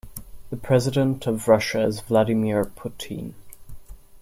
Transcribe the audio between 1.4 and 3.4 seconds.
Russia is Vladimir Putin.